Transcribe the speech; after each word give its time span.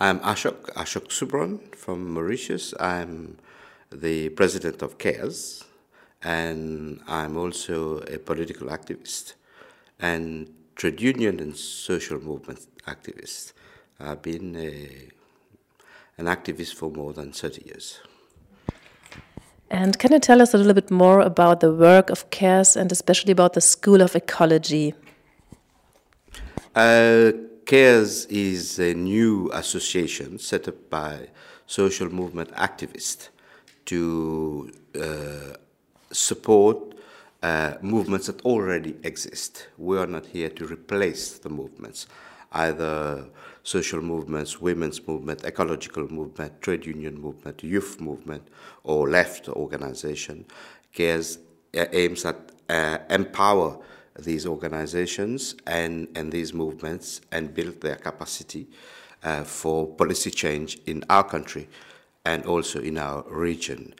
I'm 0.00 0.18
Ashok, 0.20 0.74
Ashok 0.74 1.08
Subron 1.08 1.72
from 1.76 2.12
Mauritius. 2.12 2.74
I'm 2.80 3.38
the 3.92 4.28
president 4.30 4.82
of 4.82 4.98
CARES, 4.98 5.62
and 6.20 7.00
I'm 7.06 7.36
also 7.36 7.98
a 7.98 8.18
political 8.18 8.68
activist 8.68 9.34
and 10.00 10.52
trade 10.74 11.00
union 11.00 11.38
and 11.38 11.56
social 11.56 12.20
movement 12.20 12.66
activist. 12.88 13.52
I've 14.00 14.20
been 14.20 14.56
a, 14.56 15.10
an 16.18 16.26
activist 16.26 16.74
for 16.74 16.90
more 16.90 17.12
than 17.12 17.30
30 17.30 17.62
years. 17.64 18.00
And 19.70 19.96
can 20.00 20.12
you 20.12 20.18
tell 20.18 20.42
us 20.42 20.54
a 20.54 20.58
little 20.58 20.74
bit 20.74 20.90
more 20.90 21.20
about 21.20 21.60
the 21.60 21.72
work 21.72 22.10
of 22.10 22.30
CARES 22.30 22.76
and 22.76 22.90
especially 22.90 23.30
about 23.30 23.52
the 23.52 23.60
School 23.60 24.02
of 24.02 24.16
Ecology? 24.16 24.92
Uh, 26.74 27.30
CARES 27.66 28.26
is 28.26 28.78
a 28.78 28.92
new 28.94 29.50
association 29.52 30.38
set 30.38 30.68
up 30.68 30.90
by 30.90 31.28
social 31.66 32.12
movement 32.12 32.50
activists 32.52 33.30
to 33.86 34.70
uh, 35.00 35.56
support 36.12 36.94
uh, 37.42 37.74
movements 37.80 38.26
that 38.26 38.42
already 38.42 38.96
exist. 39.02 39.68
We 39.78 39.98
are 39.98 40.06
not 40.06 40.26
here 40.26 40.50
to 40.50 40.66
replace 40.66 41.38
the 41.38 41.48
movements, 41.48 42.06
either 42.52 43.24
social 43.62 44.02
movements, 44.02 44.60
women's 44.60 45.06
movement, 45.06 45.44
ecological 45.44 46.06
movement, 46.12 46.60
trade 46.60 46.84
union 46.84 47.18
movement, 47.18 47.62
youth 47.62 47.98
movement, 47.98 48.46
or 48.82 49.08
left 49.08 49.48
organization. 49.48 50.44
CARES 50.92 51.38
uh, 51.76 51.86
aims 51.92 52.26
at 52.26 52.36
uh, 52.68 52.98
empower 53.08 53.78
these 54.18 54.46
organizations 54.46 55.56
and, 55.66 56.08
and 56.14 56.30
these 56.30 56.54
movements 56.54 57.20
and 57.32 57.54
build 57.54 57.80
their 57.80 57.96
capacity 57.96 58.66
uh, 59.22 59.42
for 59.44 59.86
policy 59.86 60.30
change 60.30 60.78
in 60.86 61.04
our 61.10 61.24
country 61.24 61.68
and 62.24 62.44
also 62.46 62.80
in 62.80 62.98
our 62.98 63.22
region. 63.28 63.94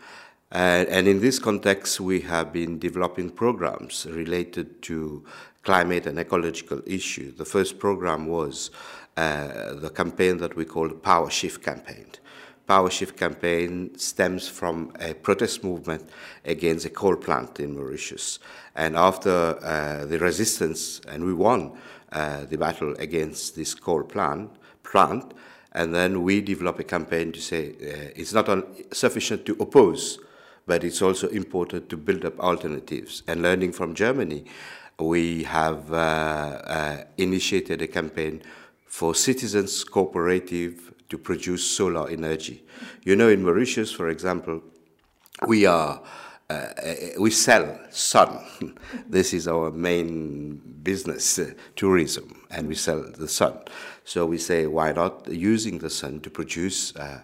Uh, 0.53 0.85
and 0.89 1.09
in 1.09 1.21
this 1.21 1.39
context, 1.39 2.01
we 2.01 2.21
have 2.21 2.53
been 2.53 2.79
developing 2.79 3.29
programs 3.29 4.07
related 4.07 4.81
to 4.83 5.25
climate 5.65 6.07
and 6.07 6.19
ecological 6.19 6.81
issues. 6.87 7.35
The 7.35 7.45
first 7.45 7.79
program 7.79 8.27
was 8.27 8.71
uh, 9.17 9.75
the 9.75 9.91
campaign 9.91 10.39
that 10.39 10.55
we 10.55 10.65
call 10.65 10.89
the 10.89 10.95
Power 10.95 11.31
Shift 11.31 11.63
Campaign. 11.63 12.07
Power 12.67 12.89
Shift 12.91 13.17
campaign 13.17 13.97
stems 13.99 14.49
from 14.49 14.93
a 14.99 15.13
protest 15.15 15.63
movement 15.63 16.09
against 16.45 16.87
a 16.87 16.91
coal 16.91 17.17
plant 17.17 17.61
in 17.61 17.75
Mauritius. 17.77 18.39
And 18.75 18.97
after 18.97 19.59
uh, 19.63 20.07
the 20.07 20.19
resistance, 20.19 21.01
and 21.07 21.25
we 21.25 21.35
won 21.35 21.73
uh, 22.13 22.47
the 22.47 22.57
battle 22.57 22.95
against 22.99 23.55
this 23.55 23.75
coal 23.75 24.03
plant, 24.05 24.51
plant, 24.83 25.35
and 25.73 25.95
then 25.95 26.23
we 26.23 26.41
develop 26.41 26.79
a 26.79 26.85
campaign 26.85 27.33
to 27.33 27.41
say 27.41 27.71
uh, 27.71 28.13
it's 28.17 28.33
not 28.33 28.49
sufficient 28.93 29.45
to 29.45 29.57
oppose, 29.61 30.19
but 30.67 30.85
it's 30.85 31.03
also 31.03 31.29
important 31.29 31.91
to 31.91 31.97
build 31.97 32.25
up 32.25 32.39
alternatives. 32.41 33.23
And 33.27 33.43
learning 33.43 33.73
from 33.73 33.95
Germany, 33.95 34.45
we 34.99 35.43
have 35.43 35.93
uh, 35.93 35.97
uh, 35.97 37.05
initiated 37.19 37.83
a 37.83 37.89
campaign 37.89 38.43
for 38.87 39.15
citizens 39.15 39.85
cooperative 39.85 40.95
to 41.09 41.19
produce 41.19 41.65
solar 41.65 42.09
energy. 42.09 42.65
You 43.03 43.17
know, 43.17 43.29
in 43.29 43.43
Mauritius, 43.43 43.93
for 43.93 44.09
example, 44.09 44.63
we 45.47 45.67
are 45.67 46.01
uh, 46.51 46.69
we 47.19 47.31
sell 47.31 47.79
sun. 47.91 48.39
this 49.09 49.33
is 49.33 49.49
our 49.49 49.71
main 49.71 50.61
business, 50.83 51.39
uh, 51.39 51.53
tourism, 51.75 52.43
and 52.51 52.69
we 52.69 52.75
sell 52.75 53.03
the 53.03 53.29
sun. 53.29 53.59
So 54.05 54.27
we 54.27 54.39
say, 54.39 54.67
why 54.67 54.93
not 54.93 55.27
using 55.29 55.79
the 55.79 55.91
sun 55.91 56.21
to 56.21 56.31
produce 56.31 56.95
uh, 56.97 57.21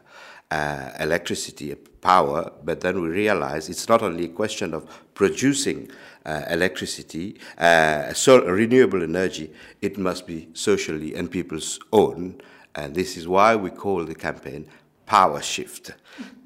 uh 0.51 0.91
electricity, 0.98 1.75
power? 2.01 2.51
But 2.64 2.81
then 2.81 3.01
we 3.03 3.08
realize 3.08 3.69
it's 3.69 3.89
not 3.89 4.03
only 4.03 4.25
a 4.25 4.28
question 4.28 4.73
of 4.73 4.86
producing 5.14 5.91
uh, 6.24 6.45
electricity, 6.48 7.39
uh, 7.58 8.14
so 8.14 8.42
renewable 8.47 9.02
energy. 9.02 9.52
It 9.83 9.98
must 9.98 10.27
be 10.27 10.48
socially 10.55 11.14
and 11.14 11.30
people's 11.30 11.79
own 11.92 12.41
and 12.75 12.95
this 12.95 13.17
is 13.17 13.27
why 13.27 13.57
we 13.57 13.70
call 13.70 14.05
the 14.05 14.14
campaign 14.14 14.67
Power 15.07 15.42
Shift. 15.42 15.92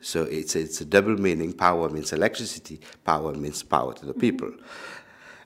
So 0.01 0.23
it's, 0.23 0.57
it's 0.57 0.81
a 0.81 0.85
double 0.85 1.21
meaning. 1.21 1.53
Power 1.53 1.89
means 1.91 2.13
electricity, 2.13 2.81
power 3.05 3.35
means 3.35 3.63
power 3.63 3.93
to 3.95 4.07
the 4.07 4.15
people. 4.15 4.53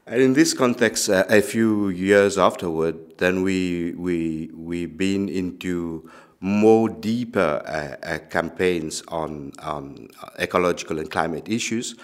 And 0.07 0.23
in 0.23 0.33
this 0.35 0.55
context, 0.55 1.11
uh, 1.11 1.25
a 1.29 1.43
few 1.43 1.89
years 1.89 2.39
afterward, 2.39 3.19
then 3.19 3.43
we, 3.43 3.93
we, 3.93 4.51
we've 4.55 4.97
been 4.97 5.29
into 5.29 6.09
more 6.41 6.89
deeper 6.89 7.61
uh, 7.67 8.07
uh, 8.07 8.19
campaigns 8.31 9.03
on, 9.09 9.53
on 9.59 10.09
ecological 10.39 10.99
and 11.01 11.11
climate 11.11 11.49
issues 11.49 11.97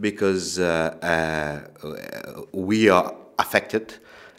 because 0.00 0.58
uh, 0.58 0.96
uh 1.02 2.40
we 2.52 2.88
are 2.88 3.14
affected 3.38 3.94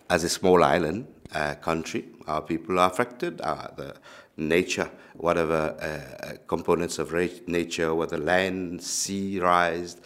as 0.10 0.24
a 0.24 0.30
small 0.30 0.64
island 0.64 1.08
uh, 1.34 1.56
country. 1.56 2.06
Our 2.28 2.42
people 2.42 2.80
are 2.80 2.90
affected. 2.90 3.42
Uh, 3.42 3.68
the 3.76 3.96
nature, 4.38 4.90
whatever 5.16 5.76
uh, 5.80 6.34
components 6.48 6.98
of 7.00 7.14
nature, 7.48 7.94
whether 7.94 8.18
land, 8.18 8.82
sea 8.82 9.40
rise, 9.40 9.98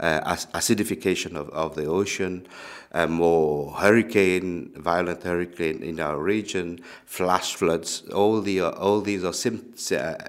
acidification 0.00 1.36
of, 1.36 1.48
of 1.50 1.76
the 1.76 1.84
ocean, 1.84 2.46
more 3.08 3.72
hurricane, 3.72 4.72
violent 4.76 5.22
hurricane 5.22 5.82
in 5.82 6.00
our 6.00 6.18
region, 6.18 6.80
flash 7.04 7.54
floods. 7.54 8.02
All 8.12 8.40
the 8.40 8.62
all 8.62 9.00
these 9.00 9.22
are 9.22 9.34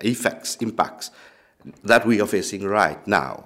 effects, 0.02 0.56
impacts 0.58 1.12
that 1.84 2.06
we 2.06 2.22
are 2.22 2.28
facing 2.28 2.64
right 2.64 3.06
now. 3.08 3.44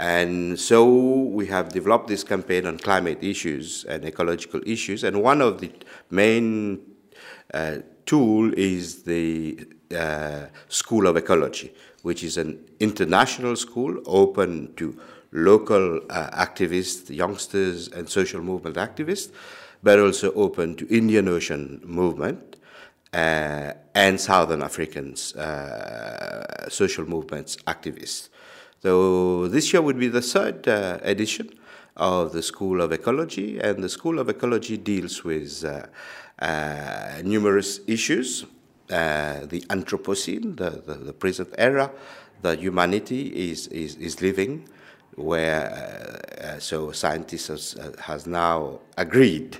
And 0.00 0.58
so 0.58 0.88
we 0.88 1.46
have 1.48 1.74
developed 1.74 2.08
this 2.08 2.24
campaign 2.24 2.64
on 2.64 2.78
climate 2.78 3.18
issues 3.22 3.84
and 3.84 4.02
ecological 4.06 4.62
issues. 4.64 5.04
And 5.04 5.22
one 5.22 5.42
of 5.42 5.60
the 5.60 5.70
main 6.08 6.80
uh, 7.52 7.80
tool 8.06 8.50
is 8.54 9.02
the 9.02 9.62
uh, 9.94 10.46
School 10.70 11.06
of 11.06 11.18
Ecology, 11.18 11.74
which 12.00 12.24
is 12.24 12.38
an 12.38 12.64
international 12.80 13.56
school 13.56 14.02
open 14.06 14.72
to 14.76 14.98
local 15.32 16.00
uh, 16.08 16.30
activists, 16.30 17.14
youngsters, 17.14 17.88
and 17.88 18.08
social 18.08 18.40
movement 18.40 18.76
activists, 18.76 19.30
but 19.82 19.98
also 19.98 20.32
open 20.32 20.76
to 20.76 20.88
Indian 20.88 21.28
Ocean 21.28 21.78
movement 21.84 22.56
uh, 23.12 23.74
and 23.94 24.18
Southern 24.18 24.62
Africans, 24.62 25.36
uh, 25.36 26.70
social 26.70 27.04
movements 27.04 27.56
activists. 27.66 28.30
So 28.82 29.46
this 29.48 29.72
year 29.74 29.82
would 29.82 29.98
be 29.98 30.08
the 30.08 30.22
third 30.22 30.66
uh, 30.66 30.98
edition 31.02 31.50
of 31.96 32.32
the 32.32 32.42
School 32.42 32.80
of 32.80 32.92
Ecology, 32.92 33.58
and 33.58 33.84
the 33.84 33.90
School 33.90 34.18
of 34.18 34.30
Ecology 34.30 34.78
deals 34.78 35.22
with 35.22 35.64
uh, 35.64 35.86
uh, 36.42 37.20
numerous 37.22 37.80
issues. 37.86 38.46
Uh, 38.88 39.44
the 39.46 39.60
Anthropocene, 39.68 40.56
the, 40.56 40.70
the, 40.70 40.94
the, 40.94 41.12
present 41.12 41.54
era 41.58 41.92
that 42.42 42.58
humanity 42.58 43.50
is, 43.50 43.68
is, 43.68 43.94
is 43.96 44.20
living, 44.20 44.66
where 45.14 46.18
uh, 46.42 46.58
so 46.58 46.90
scientists 46.90 47.46
has, 47.48 47.76
has 48.00 48.26
now 48.26 48.80
agreed 48.96 49.58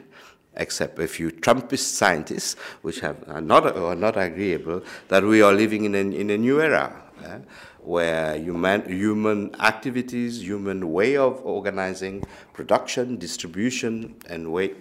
except 0.56 0.98
a 0.98 1.06
few 1.06 1.30
Trumpist 1.30 1.94
scientists, 1.94 2.54
which 2.82 3.00
have, 3.00 3.16
are, 3.28 3.40
not, 3.40 3.76
are 3.76 3.94
not 3.94 4.16
agreeable, 4.16 4.82
that 5.08 5.22
we 5.22 5.42
are 5.42 5.52
living 5.52 5.84
in 5.84 5.94
a, 5.94 5.98
in 5.98 6.30
a 6.30 6.38
new 6.38 6.60
era. 6.60 7.02
Uh, 7.24 7.38
where 7.82 8.36
human, 8.36 8.88
human 8.88 9.54
activities, 9.60 10.42
human 10.42 10.92
way 10.92 11.16
of 11.16 11.40
organizing 11.44 12.24
production, 12.52 13.16
distribution, 13.16 14.16
and 14.28 14.52
way 14.52 14.74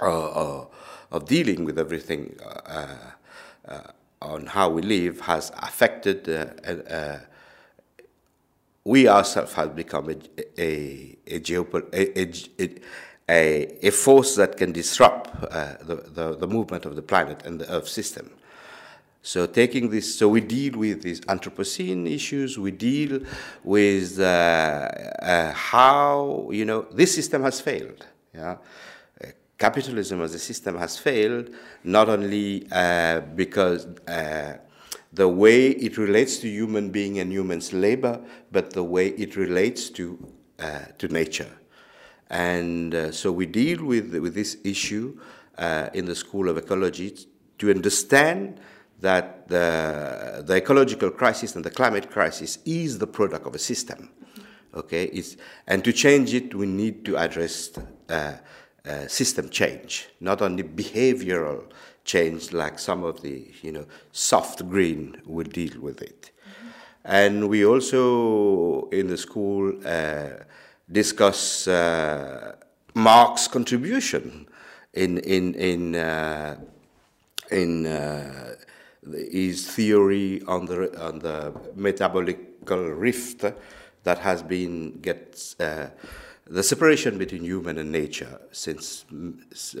uh, 0.00 0.28
uh, 0.30 0.64
of 1.10 1.24
dealing 1.26 1.64
with 1.64 1.78
everything 1.78 2.36
uh, 2.44 2.96
uh 3.68 3.80
on 4.22 4.46
how 4.46 4.68
we 4.68 4.82
live 4.82 5.20
has 5.20 5.52
affected. 5.58 6.28
Uh, 6.28 7.18
we 8.84 9.08
ourselves 9.08 9.52
have 9.54 9.74
become 9.74 10.08
a, 10.08 10.16
a, 10.58 11.16
a, 11.26 11.40
a, 11.92 12.70
a, 13.28 13.86
a, 13.86 13.90
force 13.90 14.36
that 14.36 14.56
can 14.56 14.70
disrupt 14.70 15.28
uh, 15.52 15.74
the, 15.82 15.96
the, 15.96 16.36
the, 16.36 16.46
movement 16.46 16.86
of 16.86 16.94
the 16.94 17.02
planet 17.02 17.44
and 17.44 17.60
the 17.60 17.70
Earth 17.70 17.88
system. 17.88 18.30
So 19.26 19.44
taking 19.44 19.90
this, 19.90 20.16
so 20.16 20.28
we 20.28 20.40
deal 20.40 20.78
with 20.78 21.02
these 21.02 21.20
Anthropocene 21.22 22.08
issues. 22.08 22.60
We 22.60 22.70
deal 22.70 23.22
with 23.64 24.20
uh, 24.20 24.22
uh, 25.20 25.52
how 25.52 26.48
you 26.52 26.64
know 26.64 26.82
this 26.92 27.12
system 27.12 27.42
has 27.42 27.60
failed. 27.60 28.06
Yeah, 28.32 28.58
uh, 29.20 29.26
capitalism 29.58 30.20
as 30.20 30.32
a 30.32 30.38
system 30.38 30.78
has 30.78 30.96
failed 30.96 31.50
not 31.82 32.08
only 32.08 32.68
uh, 32.70 33.22
because 33.34 33.86
uh, 34.06 34.58
the 35.12 35.28
way 35.28 35.70
it 35.70 35.98
relates 35.98 36.36
to 36.38 36.48
human 36.48 36.90
being 36.90 37.18
and 37.18 37.32
humans' 37.32 37.72
labor, 37.72 38.20
but 38.52 38.74
the 38.74 38.84
way 38.84 39.08
it 39.08 39.34
relates 39.34 39.90
to 39.90 40.24
to 40.98 41.08
nature. 41.08 41.50
And 42.30 43.12
so 43.12 43.32
we 43.32 43.46
deal 43.46 43.84
with 43.84 44.14
with 44.14 44.34
this 44.34 44.58
issue 44.62 45.18
in 45.94 46.04
the 46.04 46.14
School 46.14 46.48
of 46.48 46.56
Ecology 46.56 47.26
to 47.58 47.70
understand 47.70 48.60
that 49.00 49.48
the, 49.48 50.42
the 50.46 50.56
ecological 50.56 51.10
crisis 51.10 51.54
and 51.54 51.64
the 51.64 51.70
climate 51.70 52.10
crisis 52.10 52.58
is 52.64 52.98
the 52.98 53.06
product 53.06 53.46
of 53.46 53.54
a 53.54 53.58
system. 53.58 54.10
Okay, 54.74 55.04
it's, 55.04 55.36
and 55.66 55.82
to 55.84 55.92
change 55.92 56.34
it, 56.34 56.54
we 56.54 56.66
need 56.66 57.04
to 57.06 57.16
address 57.16 57.70
uh, 58.10 58.32
uh, 58.84 59.06
system 59.08 59.48
change, 59.48 60.08
not 60.20 60.42
only 60.42 60.62
behavioral 60.62 61.64
change 62.04 62.52
like 62.52 62.78
some 62.78 63.02
of 63.02 63.20
the 63.22 63.50
you 63.62 63.72
know 63.72 63.84
soft 64.12 64.68
green 64.68 65.20
will 65.26 65.46
deal 65.46 65.80
with 65.80 66.00
it. 66.02 66.30
Mm-hmm. 66.30 66.68
And 67.04 67.48
we 67.48 67.64
also 67.64 68.88
in 68.90 69.08
the 69.08 69.16
school 69.16 69.72
uh, 69.84 70.44
discuss 70.90 71.66
uh, 71.66 72.54
Marx's 72.94 73.48
contribution 73.48 74.46
in 74.94 75.18
in 75.18 75.54
in 75.54 75.94
uh, 75.96 76.56
in 77.50 77.86
uh, 77.86 78.54
his 79.12 79.68
theory 79.68 80.42
on 80.46 80.66
the 80.66 81.04
on 81.04 81.18
the 81.20 81.52
metabolical 81.76 82.98
rift 82.98 83.44
that 84.04 84.18
has 84.18 84.42
been 84.42 84.98
gets 85.00 85.58
uh, 85.60 85.90
the 86.48 86.62
separation 86.62 87.18
between 87.18 87.42
human 87.42 87.78
and 87.78 87.90
nature 87.90 88.40
since 88.52 89.04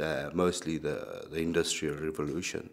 uh, 0.00 0.30
mostly 0.34 0.78
the, 0.78 1.26
the 1.30 1.38
industrial 1.38 1.96
revolution. 1.96 2.68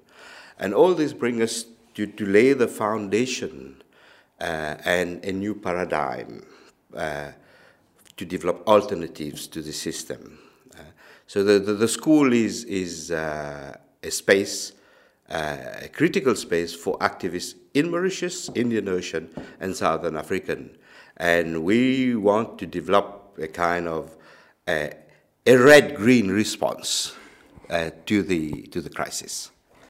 And 0.58 0.74
all 0.74 0.96
this 0.96 1.14
brings 1.14 1.42
us 1.42 1.66
to, 1.94 2.08
to 2.08 2.26
lay 2.26 2.54
the 2.54 2.68
foundation 2.68 3.84
uh, 4.42 4.76
and 4.84 5.24
a 5.24 5.32
new 5.32 5.54
paradigm 5.54 6.44
uh, 6.96 7.32
to 8.18 8.26
develop 8.26 8.68
alternatives 8.68 9.48
to 9.48 9.62
the 9.62 9.72
system. 9.72 10.40
Uh, 10.76 10.82
so 11.28 11.44
the, 11.44 11.60
the, 11.60 11.74
the, 11.74 11.88
school 11.88 12.34
is 12.34 12.64
is 12.66 13.12
uh, 13.12 13.76
a 14.02 14.12
space 14.12 14.74
a 15.34 15.90
critical 15.92 16.36
space 16.36 16.76
for 16.76 16.98
activists 17.00 17.56
in 17.74 17.90
Mauritius, 17.90 18.50
Indian 18.56 18.88
Ocean, 18.88 19.30
and 19.60 19.76
Southern 19.76 20.16
African. 20.16 20.78
And 21.18 21.64
we 21.64 22.16
want 22.16 22.60
to 22.60 22.66
develop 22.66 23.38
a 23.42 23.48
kind 23.48 23.88
of 23.88 24.16
uh, 24.68 24.90
a 25.46 25.58
red-green 25.58 26.30
response 26.30 27.14
uh, 27.70 27.90
to 28.06 28.24
the 28.24 28.64
to 28.68 28.82
the 28.82 28.90
crisis. 28.90 29.52